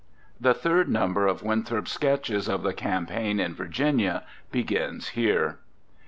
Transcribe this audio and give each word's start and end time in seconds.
The 0.39 0.55
third 0.55 0.89
number 0.89 1.27
of 1.27 1.43
Winthrop's 1.43 1.91
Sketches 1.91 2.49
of 2.49 2.63
the 2.63 2.73
Campaign 2.73 3.39
in 3.39 3.53
Virginia 3.53 4.23
begins 4.51 5.09
here. 5.09 5.59